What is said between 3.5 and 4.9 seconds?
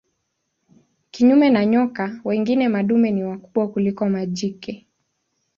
kuliko majike.